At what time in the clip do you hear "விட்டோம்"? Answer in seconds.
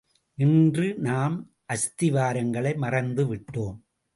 3.27-3.77